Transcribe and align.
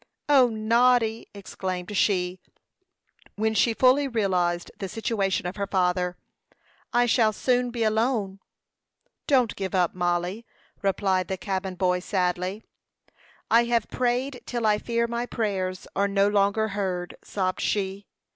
"O, 0.27 0.49
Noddy," 0.49 1.27
exclaimed 1.31 1.95
she, 1.95 2.39
when 3.35 3.53
she 3.53 3.75
fully 3.75 4.07
realized 4.07 4.71
the 4.79 4.89
situation 4.89 5.45
of 5.45 5.57
her 5.57 5.67
father, 5.67 6.17
"I 6.91 7.05
shall 7.05 7.31
soon 7.31 7.69
be 7.69 7.83
alone." 7.83 8.39
"Don't 9.27 9.55
give 9.55 9.75
up, 9.75 9.93
Mollie," 9.93 10.43
replied 10.81 11.27
the 11.27 11.37
cabin 11.37 11.75
boy 11.75 11.99
sadly. 11.99 12.63
"I 13.51 13.65
have 13.65 13.89
prayed 13.89 14.41
till 14.47 14.65
I 14.65 14.79
fear 14.79 15.05
my 15.05 15.27
prayers 15.27 15.85
are 15.95 16.07
no 16.07 16.27
longer 16.27 16.69
heard," 16.69 17.15
sobbed 17.23 17.61
she. 17.61 18.07